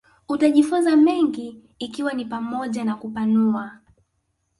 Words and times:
utajifunza 0.29 0.95
mengi 0.95 1.61
ikiwa 1.79 2.13
ni 2.13 2.25
pamoja 2.25 2.83
na 2.85 2.95
kupanua 2.95 3.77